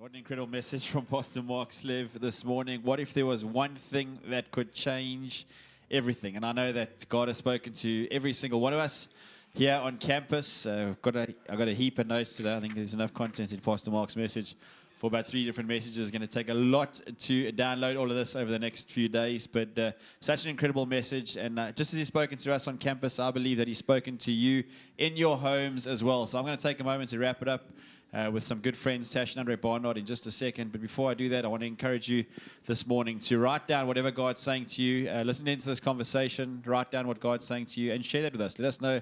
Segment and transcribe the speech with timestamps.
[0.00, 2.80] What an incredible message from Pastor Mark Slev this morning.
[2.82, 5.46] What if there was one thing that could change
[5.90, 6.36] everything?
[6.36, 9.08] And I know that God has spoken to every single one of us
[9.52, 10.64] here on campus.
[10.64, 12.56] Uh, I've, got a, I've got a heap of notes today.
[12.56, 14.54] I think there's enough content in Pastor Mark's message
[14.96, 15.98] for about three different messages.
[15.98, 19.10] It's going to take a lot to download all of this over the next few
[19.10, 21.36] days, but uh, such an incredible message.
[21.36, 24.16] And uh, just as he's spoken to us on campus, I believe that he's spoken
[24.18, 24.64] to you
[24.96, 26.24] in your homes as well.
[26.24, 27.66] So I'm going to take a moment to wrap it up
[28.12, 30.72] uh, with some good friends, Tash and Andre Barnard, in just a second.
[30.72, 32.24] But before I do that, I want to encourage you
[32.66, 35.08] this morning to write down whatever God's saying to you.
[35.08, 38.32] Uh, listen into this conversation, write down what God's saying to you, and share that
[38.32, 38.58] with us.
[38.58, 39.00] Let us know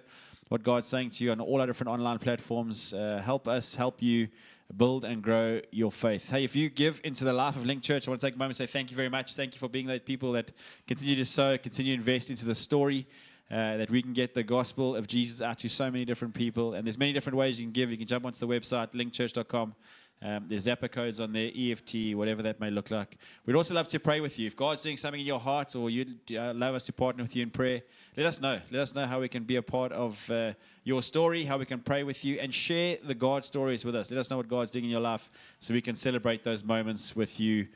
[0.48, 2.92] what God's saying to you on all our different online platforms.
[2.92, 4.28] Uh, help us, help you
[4.76, 6.28] build and grow your faith.
[6.28, 8.38] Hey, if you give into the life of Link Church, I want to take a
[8.38, 9.34] moment and say thank you very much.
[9.34, 10.52] Thank you for being those people that
[10.86, 13.06] continue to sow, continue to invest into the story
[13.50, 16.74] uh, that we can get the gospel of Jesus out to so many different people.
[16.74, 17.90] And there's many different ways you can give.
[17.90, 19.74] You can jump onto the website, linkchurch.com.
[20.20, 23.18] Um, there's Zapper codes on there, EFT, whatever that may look like.
[23.46, 24.48] We'd also love to pray with you.
[24.48, 27.36] If God's doing something in your heart or you'd uh, love us to partner with
[27.36, 27.82] you in prayer,
[28.16, 28.58] let us know.
[28.72, 31.66] Let us know how we can be a part of uh, your story, how we
[31.66, 34.10] can pray with you, and share the God stories with us.
[34.10, 35.28] Let us know what God's doing in your life
[35.60, 37.68] so we can celebrate those moments with you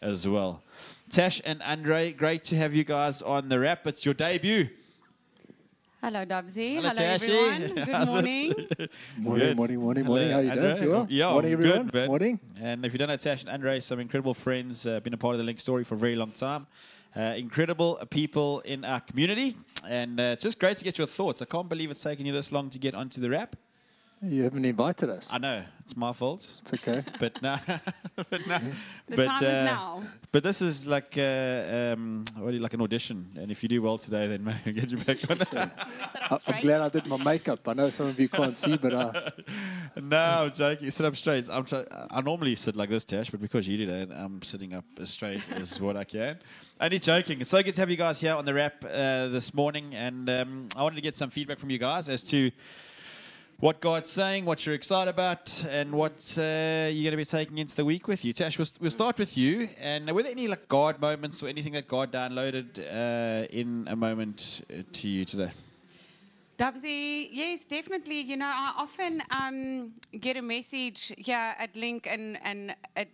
[0.00, 0.62] as well.
[1.10, 3.86] Tash and Andre, great to have you guys on the wrap.
[3.86, 4.70] It's your debut.
[6.02, 6.76] Hello, Dubsy.
[6.76, 7.74] Hello, Hello, everyone.
[7.74, 8.12] Good How's it?
[8.12, 8.54] morning.
[9.18, 9.56] Morning, Good.
[9.56, 10.30] morning, morning, morning.
[10.30, 10.82] How you Hello, doing?
[10.82, 11.06] You well?
[11.10, 11.82] Yeah, morning, everyone.
[11.84, 12.08] good, man.
[12.08, 12.40] Morning.
[12.58, 15.34] And if you don't know Tash and Andre, some incredible friends, uh, been a part
[15.34, 16.66] of the Link story for a very long time.
[17.14, 19.56] Uh, incredible people in our community.
[19.86, 21.42] And uh, it's just great to get your thoughts.
[21.42, 23.56] I can't believe it's taken you this long to get onto the wrap.
[24.22, 25.28] You haven't invited us.
[25.32, 26.46] I know, it's my fault.
[26.60, 27.02] It's okay.
[27.18, 27.58] But now,
[28.16, 28.60] but now,
[29.08, 30.02] The but, time uh, is now.
[30.30, 33.68] But this is like uh, um, what do you, like an audition, and if you
[33.70, 35.40] do well today, then maybe we'll get you back on.
[35.40, 35.70] Sit up
[36.14, 37.66] I- I'm glad I did my makeup.
[37.66, 39.30] I know some of you can't see, but uh,
[39.96, 40.90] no, I'm joking.
[40.90, 41.48] Sit up straight.
[41.50, 44.74] I'm try- I normally sit like this, Tash, but because you did it, I'm sitting
[44.74, 46.38] up as straight as what I can.
[46.78, 47.40] Only joking.
[47.40, 50.28] It's so good to have you guys here on the wrap uh, this morning, and
[50.28, 52.50] um, I wanted to get some feedback from you guys as to
[53.60, 57.58] what God's saying, what you're excited about, and what uh, you're going to be taking
[57.58, 58.32] into the week with you.
[58.32, 59.68] Tash, we'll, we'll start with you.
[59.78, 63.96] And were there any like God moments or anything that God downloaded uh, in a
[63.96, 65.50] moment uh, to you today?
[66.58, 68.22] Dubsy, yes, definitely.
[68.22, 73.10] You know, I often um, get a message here at Link, and, and it,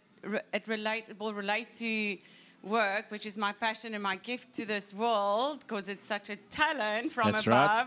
[0.53, 2.19] it, relate, will relate to
[2.63, 6.37] work, which is my passion and my gift to this world, because it's such a
[6.37, 7.77] talent from That's above.
[7.77, 7.87] right.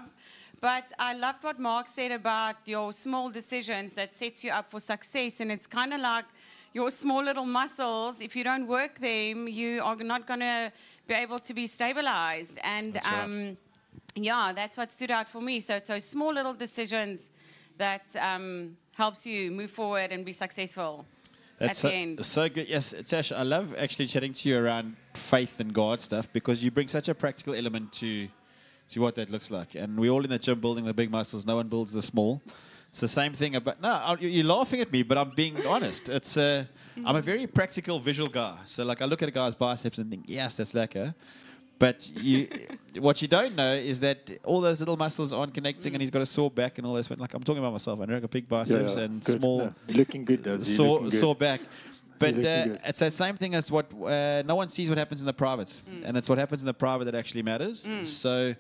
[0.62, 4.80] But I loved what Mark said about your small decisions that sets you up for
[4.80, 6.26] success, and it's kind of like
[6.74, 8.22] your small little muscles.
[8.22, 10.72] If you don't work them, you are not going to
[11.08, 12.60] be able to be stabilized.
[12.64, 13.24] And That's right.
[13.24, 13.58] um,
[14.16, 15.60] yeah, that's what stood out for me.
[15.62, 17.32] So it's those small little decisions
[17.78, 21.06] that um, helps you move forward and be successful
[21.58, 22.26] That's at so, the end.
[22.26, 22.68] so good.
[22.68, 26.70] Yes, Tash, I love actually chatting to you around faith and God stuff because you
[26.70, 28.28] bring such a practical element to
[28.90, 29.76] to what that looks like.
[29.76, 31.46] And we're all in the gym building the big muscles.
[31.46, 32.42] No one builds the small.
[32.90, 33.82] It's the same thing about.
[33.82, 36.10] No, you're laughing at me, but I'm being honest.
[36.10, 36.66] It's uh,
[37.06, 38.58] I'm a very practical, visual guy.
[38.66, 41.14] So like, I look at a guy's biceps and think, yes, that's lekker.
[41.78, 42.48] But you,
[43.00, 46.24] what you don't know is that all those little muscles aren't connecting, and he's got
[46.24, 47.10] a sore back and all this.
[47.12, 48.00] Like I'm talking about myself.
[48.02, 49.40] I know I got big biceps yeah, and good.
[49.40, 50.62] small No, looking good, though.
[50.64, 51.20] Sore, looking good.
[51.20, 51.62] sore back.
[52.20, 55.28] But uh, it's that same thing as what uh, no one sees what happens in
[55.28, 57.88] the private, and it's what happens in the private that actually matters.
[58.04, 58.56] So.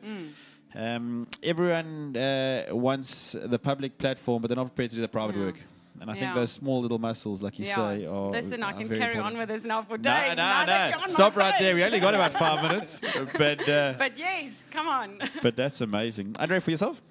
[0.76, 5.36] Um, everyone uh, wants the public platform, but they're not prepared to do the private
[5.36, 5.46] Yeah.
[5.46, 5.64] work.
[6.00, 9.00] And I think those small little muscles, like you say, are Listen, I can very
[9.00, 9.34] carry important.
[9.36, 10.30] on with this now for No, days.
[10.38, 11.08] no, now no.
[11.08, 11.74] Stop right there.
[11.74, 13.02] We only got about five minutes,
[13.36, 15.20] but uh, But yes, come on.
[15.42, 16.36] but that's amazing.
[16.40, 17.02] Andre, for yourself.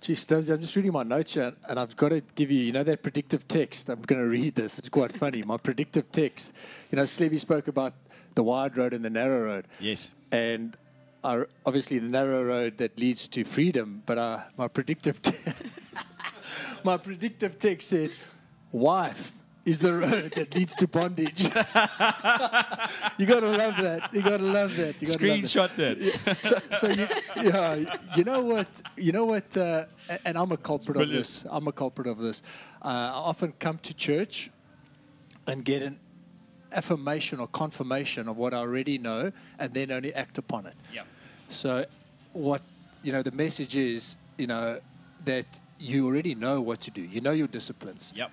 [0.00, 2.72] Gee, Stubbs, I'm just reading my notes here, and I've got to give you, you
[2.72, 3.90] know, that predictive text.
[3.90, 4.78] I'm going to read this.
[4.78, 5.42] It's quite funny.
[5.42, 6.54] My predictive text.
[6.90, 7.92] You know, Slevy spoke about
[8.34, 9.66] the wide road and the narrow road.
[9.78, 10.08] Yes.
[10.32, 10.74] And
[11.22, 15.36] uh, obviously the narrow road that leads to freedom, but uh, my predictive te-
[16.84, 18.10] my predictive text said,
[18.72, 19.32] "Wife
[19.64, 21.40] is the road that leads to bondage."
[23.18, 24.10] you gotta love that.
[24.12, 25.00] You gotta love that.
[25.00, 25.46] You gotta love that.
[25.46, 26.36] Screenshot that.
[26.44, 27.06] So, so you,
[27.48, 28.82] yeah, you know what?
[28.96, 29.56] You know what?
[29.56, 29.86] Uh,
[30.24, 31.46] and I'm a culprit of this.
[31.50, 32.42] I'm a culprit of this.
[32.82, 34.50] Uh, I often come to church
[35.46, 35.98] and get an
[36.72, 40.74] affirmation or confirmation of what I already know, and then only act upon it.
[40.92, 41.02] Yeah.
[41.48, 41.84] So,
[42.32, 42.62] what
[43.02, 44.80] you know, the message is, you know,
[45.24, 47.02] that you already know what to do.
[47.02, 48.12] You know your disciplines.
[48.14, 48.30] Yep.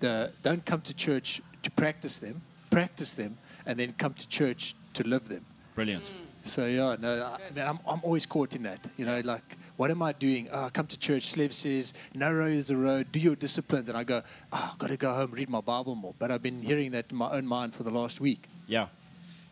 [0.00, 2.40] The, don't come to church to practice them.
[2.70, 5.44] Practice them, and then come to church to live them.
[5.74, 6.04] Brilliant.
[6.04, 6.48] Mm.
[6.48, 8.86] So yeah, no, I, I mean, I'm, I'm always caught in that.
[8.96, 10.48] You know, like What am I doing?
[10.50, 11.32] Oh, I come to church.
[11.32, 13.12] Slev says, narrow is the road.
[13.12, 13.88] Do your disciplines.
[13.88, 14.22] And I go,
[14.52, 16.14] oh, I've got to go home, read my Bible more.
[16.18, 16.64] But I've been mm.
[16.64, 18.48] hearing that in my own mind for the last week.
[18.66, 18.88] Yeah.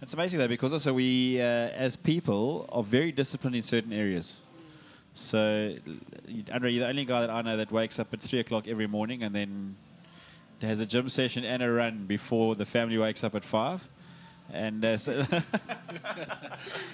[0.03, 4.41] It's amazing though because also we, uh, as people, are very disciplined in certain areas.
[5.15, 5.77] So,
[6.53, 8.89] Andre, you're the only guy that I know that wakes up at three o'clock every
[8.89, 9.77] morning and then
[10.63, 13.87] has a gym session and a run before the family wakes up at five.
[14.53, 15.25] And uh, so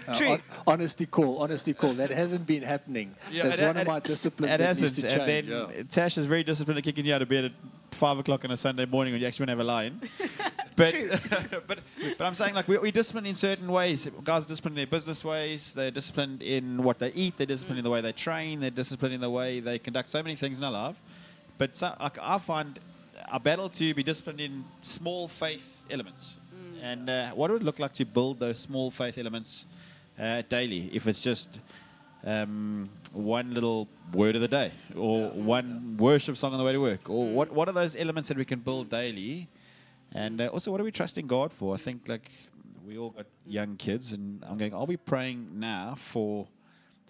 [0.09, 0.39] Uh, True.
[0.67, 1.93] honesty call, honesty call.
[1.95, 3.15] That hasn't been happening.
[3.33, 5.09] That's it- one of it- my disciplines It that needs hasn't.
[5.09, 5.49] to And change.
[5.49, 5.83] then yeah.
[5.89, 7.53] Tash is very disciplined at kicking you out of bed at
[7.93, 10.01] five o'clock on a Sunday morning when you actually want to have a line.
[10.77, 10.95] but,
[11.69, 11.79] but
[12.19, 14.11] but I'm saying like we, we're disciplined in certain ways.
[14.25, 15.75] Guys are disciplined in their business ways.
[15.75, 17.37] They're disciplined in what they eat.
[17.37, 18.61] They're disciplined in the way they train.
[18.61, 21.01] They're disciplined in the way they conduct so many things in our life.
[21.59, 22.79] But so, like, I find
[23.31, 26.37] a battle to be disciplined in small faith elements.
[26.83, 29.67] And uh, what would it look like to build those small faith elements
[30.19, 30.91] uh, daily?
[30.93, 31.61] If it's just
[32.25, 36.81] um, one little word of the day, or one worship song on the way to
[36.81, 39.49] work, or what what are those elements that we can build daily?
[40.13, 41.75] And uh, also, what are we trusting God for?
[41.75, 42.31] I think like
[42.87, 46.47] we all got young kids, and I'm going, are we praying now for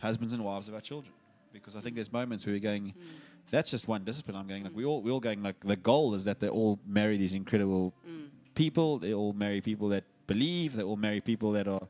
[0.00, 1.12] husbands and wives of our children?
[1.52, 2.94] Because I think there's moments where we're going,
[3.50, 4.36] that's just one discipline.
[4.36, 6.78] I'm going like we all we all going like the goal is that they all
[6.86, 7.94] marry these incredible
[8.54, 8.98] people.
[8.98, 10.74] They all marry people that believe.
[10.76, 11.86] They all marry people that are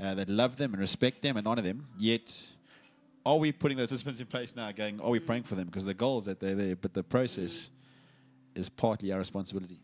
[0.00, 1.86] uh, that love them and respect them and honor them.
[1.98, 2.46] Yet,
[3.24, 4.70] are we putting those disciplines in place now?
[4.72, 5.66] Going, are we praying for them?
[5.66, 7.70] Because the goal is that they're there, but the process
[8.54, 9.80] is partly our responsibility.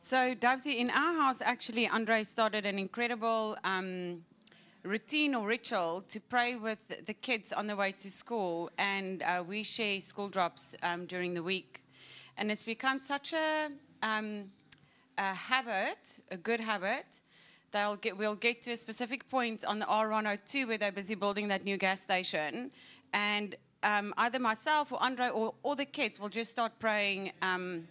[0.00, 4.24] So, Dubsy, in our house, actually, Andre started an incredible um,
[4.88, 9.44] routine or ritual to pray with the kids on the way to school, and uh,
[9.46, 11.82] we share school drops um, during the week.
[12.38, 13.68] And it's become such a,
[14.02, 14.44] um,
[15.18, 17.20] a habit, a good habit.
[17.70, 21.48] They'll get, we'll get to a specific point on the R102 where they're busy building
[21.48, 22.70] that new gas station,
[23.12, 27.32] and um, either myself or Andre or, or the kids will just start praying.
[27.42, 27.86] Um,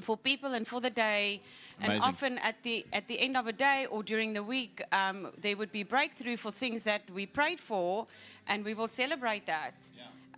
[0.00, 1.40] for people and for the day.
[1.80, 2.08] And Amazing.
[2.08, 5.56] often at the at the end of a day or during the week, um, there
[5.56, 8.06] would be breakthrough for things that we prayed for,
[8.46, 9.74] and we will celebrate that.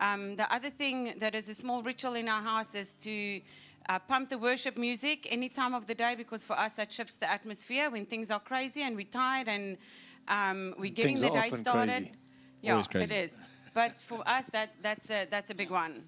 [0.00, 3.40] Um, the other thing that is a small ritual in our house is to
[3.88, 7.16] uh, pump the worship music any time of the day because for us that shifts
[7.18, 9.78] the atmosphere when things are crazy and we're tired and
[10.28, 11.92] um, we're getting Things the day started.
[11.92, 12.12] crazy.
[12.62, 13.40] Yeah, it is.
[13.74, 16.04] But for us, that that's a that's a big one.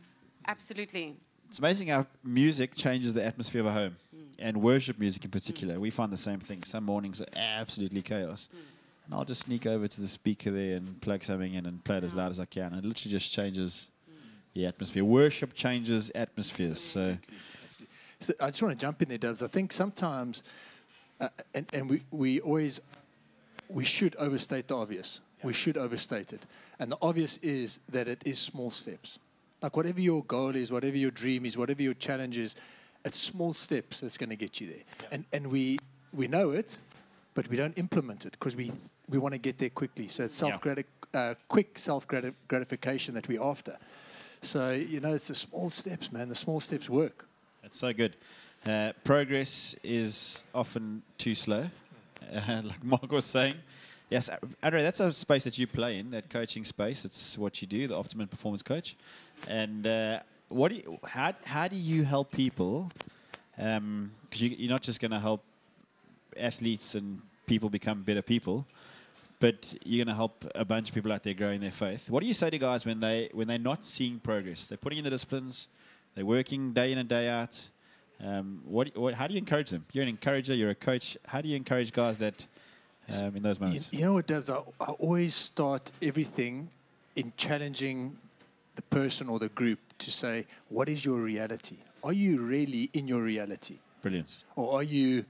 [0.46, 1.16] Absolutely.
[1.48, 3.96] It's amazing how music changes the atmosphere of a home,
[4.38, 5.78] and worship music in particular.
[5.78, 6.62] We find the same thing.
[6.64, 8.48] Some mornings are absolutely chaos,
[9.04, 11.98] and I'll just sneak over to the speaker there and plug something in and play
[11.98, 12.74] it as loud as I can.
[12.74, 13.88] It literally just changes
[14.54, 15.04] the atmosphere.
[15.04, 16.80] Worship changes atmospheres.
[16.80, 17.16] So
[18.20, 19.42] So I just want to jump in there, Dubs.
[19.42, 20.42] I think sometimes,
[21.20, 22.80] uh, and, and we, we always,
[23.68, 25.20] we should overstate the obvious.
[25.42, 26.46] We should overstate it.
[26.78, 29.18] And the obvious is that it is small steps.
[29.64, 32.54] Like whatever your goal is, whatever your dream is, whatever your challenge is,
[33.02, 34.82] it's small steps that's going to get you there.
[35.10, 35.78] And, and we,
[36.12, 36.76] we know it,
[37.32, 38.72] but we don't implement it because we,
[39.08, 40.06] we want to get there quickly.
[40.08, 40.60] So it's self
[41.14, 42.06] uh, quick self
[42.46, 43.78] gratification that we're after.
[44.42, 46.28] So, you know, it's the small steps, man.
[46.28, 47.26] The small steps work.
[47.62, 48.16] That's so good.
[48.66, 51.70] Uh, progress is often too slow,
[52.30, 53.54] uh, like Mark was saying.
[54.10, 54.28] Yes,
[54.62, 57.04] Andre, that's a space that you play in, that coaching space.
[57.04, 58.96] It's what you do, the optimum performance coach.
[59.48, 62.90] And uh, what do you, how, how do you help people?
[63.56, 65.42] Because you, you're not just going to help
[66.36, 68.66] athletes and people become better people,
[69.40, 72.10] but you're going to help a bunch of people out there growing their faith.
[72.10, 74.66] What do you say to guys when they when they're not seeing progress?
[74.66, 75.68] They're putting in the disciplines,
[76.14, 77.68] they're working day in and day out.
[78.22, 79.84] Um, what, what, how do you encourage them?
[79.92, 81.18] You're an encourager, you're a coach.
[81.26, 82.46] How do you encourage guys that
[83.22, 83.88] um, in those You, moments?
[83.92, 84.48] you know what, Dubs?
[84.50, 86.68] I, I always start everything
[87.16, 88.16] in challenging
[88.76, 91.76] the person or the group to say, what is your reality?
[92.02, 93.76] Are you really in your reality?
[94.02, 94.36] Brilliant.
[94.56, 95.24] Or are you,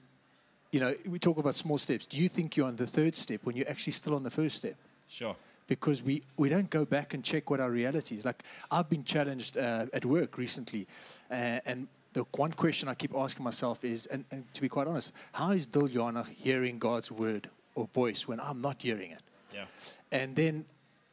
[0.72, 2.06] you know, we talk about small steps.
[2.06, 4.56] Do you think you're on the third step when you're actually still on the first
[4.56, 4.74] step?
[5.08, 5.36] Sure.
[5.68, 8.24] because we, we don't go back and check what our reality is.
[8.24, 10.86] Like I've been challenged uh, at work recently,
[11.30, 14.86] uh, and the one question I keep asking myself is, and, and to be quite
[14.86, 19.20] honest, how is Diljana hearing God's word or voice when I'm not hearing it?
[19.52, 19.64] Yeah.
[20.12, 20.64] And then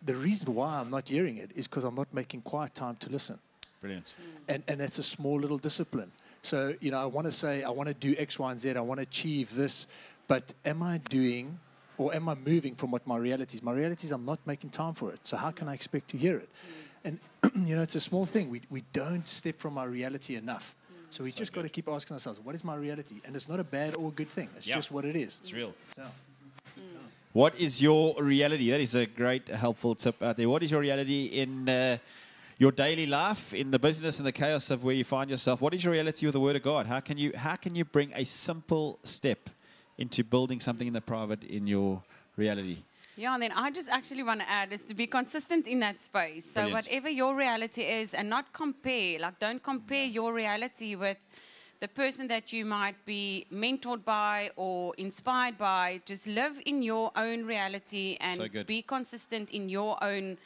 [0.04, 3.10] the reason why I'm not hearing it is because I'm not making quiet time to
[3.10, 3.40] listen.
[3.82, 4.14] Brilliant.
[4.48, 6.12] And, and that's a small little discipline.
[6.44, 8.72] So, you know, I want to say, I want to do X, Y, and Z,
[8.76, 9.88] I want to achieve this,
[10.28, 11.60] but am I doing
[11.98, 13.64] or am I moving from what my reality is?
[13.64, 15.20] My reality is I'm not making time for it.
[15.24, 16.50] So, how can I expect to hear it?
[17.04, 17.20] And,
[17.68, 18.50] you know, it's a small thing.
[18.50, 20.76] We, we don't step from our reality enough.
[21.12, 23.22] So, we So just got to keep asking ourselves, what is my reality?
[23.26, 24.76] And it's not a bad or good thing, it's Yeah.
[24.76, 25.38] just what it is.
[25.42, 25.74] It's real.
[25.98, 26.06] Yeah.
[27.34, 28.70] What is your reality?
[28.72, 30.50] That is a great, helpful tip out there.
[30.50, 31.98] What is your reality in uh,
[32.58, 35.62] your daily life, in the business in the chaos of where you find yourself?
[35.62, 36.88] What is your reality with the Word of God?
[36.88, 39.50] How can you how can you bring a simple step
[39.98, 42.04] into building something in the private in your
[42.36, 42.80] reality?
[43.16, 46.02] Yeah, and then I just actually want to add is to be consistent in that
[46.02, 46.44] space.
[46.44, 46.74] So Brilliant.
[46.74, 49.20] whatever your reality is, and not compare.
[49.20, 51.18] Like, don't compare your reality with
[51.82, 56.02] the person that you might be mentored by or inspired by.
[56.06, 60.38] Just live in your own reality and So be consistent in your own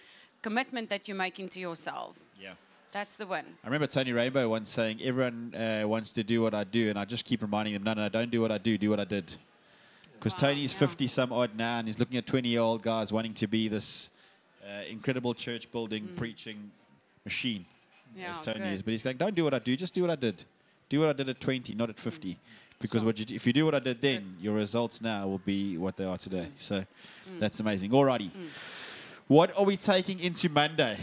[0.42, 2.18] commitment that you're making to yourself.
[2.42, 2.54] Yeah.
[2.94, 3.46] That's the one.
[3.64, 6.98] I remember Tony Rainbow once saying, "Everyone uh, wants to do what I do," and
[6.98, 8.78] I just keep reminding them, "No, no, don't do what I do.
[8.78, 9.36] Do what I did."
[10.14, 10.80] Because Wow, Tony's yeah.
[10.80, 14.10] fifty some odd now, and he's looking at twenty-year-old guys wanting to be this
[14.66, 16.72] uh, incredible church-building, preaching
[17.26, 17.66] machine,
[18.16, 18.22] Mm.
[18.22, 18.74] Yeah, as Tony good.
[18.74, 18.82] is.
[18.82, 19.76] But he's like, "Don't do what I do.
[19.76, 20.46] Just do what I did.
[20.90, 22.38] Do what I did at twenty, not at fifty.
[22.80, 25.40] Because what you do, if you do what I did then, your results now will
[25.40, 26.48] be what they are today.
[26.56, 26.76] So
[27.30, 27.40] Mm.
[27.40, 27.90] that's amazing.
[27.92, 28.30] Alrighty.
[29.28, 30.98] What are we taking into Monday?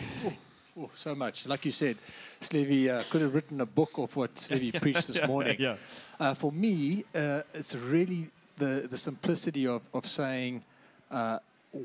[0.78, 1.46] Oh, so much.
[1.46, 1.96] Like you said,
[2.40, 5.56] Slevy uh, could have written a book of what Slevy preached this morning.
[5.58, 5.76] yeah.
[6.20, 10.62] Uh, for me, uh, it's really the, the simplicity of, of saying,
[11.10, 11.38] uh,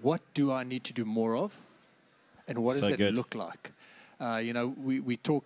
[0.04, 1.56] what do I need to do more of?
[2.48, 3.16] And what does So that good.
[3.16, 3.72] look like?
[4.22, 5.44] Uh, you know, we, we talk,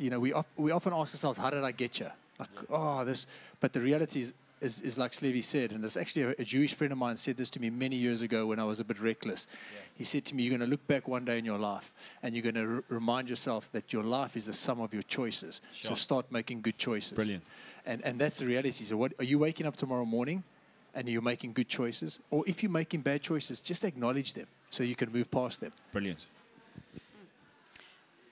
[0.00, 2.06] you know, we, of, we often ask ourselves, how did I get you?
[2.38, 3.26] Like, oh, this,
[3.60, 6.74] but the reality is, is, is like Slevy said, and there's actually a, a Jewish
[6.74, 9.00] friend of mine said this to me many years ago when I was a bit
[9.00, 9.46] reckless.
[9.94, 11.92] He said to me, You're going to look back one day in your life
[12.22, 15.02] and you're going to r- remind yourself that your life is the sum of your
[15.02, 15.60] choices.
[15.72, 17.12] So start making good choices.
[17.12, 17.48] Brilliant.
[17.86, 18.84] And, and that's the reality.
[18.84, 20.44] So, what are you waking up tomorrow morning
[20.94, 22.20] and you're making good choices?
[22.30, 25.72] Or if you're making bad choices, just acknowledge them so you can move past them.
[25.92, 26.26] Brilliant.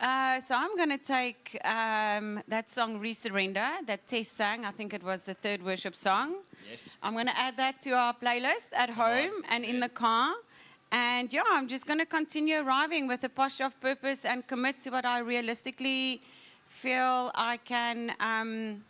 [0.01, 4.65] Uh, so I'm going to take um, that song "Resurrender" that Tess sang.
[4.65, 6.37] I think it was the third worship song.
[6.71, 6.97] Yes.
[7.03, 10.35] I'm going to add that to our playlist at home and in the car.
[10.93, 14.81] And yeah, I'm just going to continue arriving with a posture of purpose and commit
[14.83, 16.23] to what I realistically
[16.67, 18.85] feel I can um,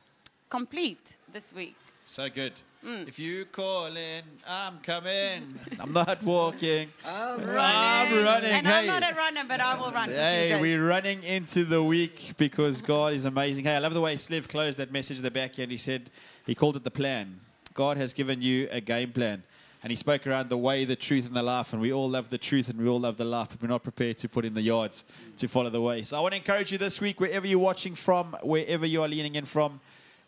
[0.51, 1.77] complete this week.
[2.05, 2.53] So good.
[2.87, 3.09] Mm.
[3.09, 5.59] If you call in, I'm coming.
[5.81, 6.89] I'm not walking.
[7.05, 8.51] I'm I'm running.
[8.51, 8.79] And hey.
[8.79, 12.81] I'm not a runner, but I will run Hey, we're running into the week because
[12.81, 13.65] God is amazing.
[13.65, 15.73] Hey, I love the way Slev closed that message at the back end.
[15.73, 16.11] He said,
[16.47, 17.41] he called it the plan.
[17.75, 19.43] God has given you a game plan.
[19.83, 21.73] And he spoke around the way, the truth, and the life.
[21.73, 23.83] And we all love the truth and we all love the life, but we're not
[23.83, 25.05] prepared to put in the yards
[25.37, 26.03] to follow the way.
[26.03, 29.09] So I want to encourage you this week, wherever you're watching from, wherever you are
[29.09, 29.81] leaning in from,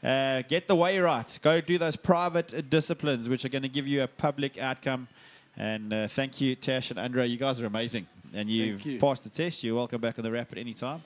[0.02, 1.38] uh, get the way right.
[1.42, 5.08] Go do those private uh, disciplines, which are going to give you a public outcome.
[5.56, 7.26] And uh, thank you, Tash and Andrea.
[7.26, 8.06] You guys are amazing.
[8.32, 8.98] And you've you.
[8.98, 9.62] passed the test.
[9.64, 11.02] You're welcome back on the wrap at any time.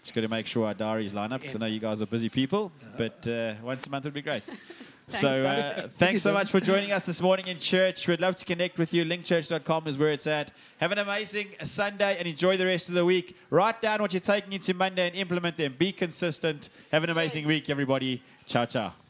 [0.00, 2.06] Just got to make sure our diaries line up because I know you guys are
[2.06, 2.70] busy people.
[2.96, 4.48] But uh, once a month would be great.
[5.08, 8.06] so uh, thanks so much for joining us this morning in church.
[8.06, 9.04] We'd love to connect with you.
[9.04, 10.52] Linkchurch.com is where it's at.
[10.78, 13.36] Have an amazing Sunday and enjoy the rest of the week.
[13.50, 15.74] Write down what you're taking into Monday and implement them.
[15.76, 16.68] Be consistent.
[16.92, 18.22] Have an amazing week, everybody.
[18.46, 19.05] Tchau, tchau.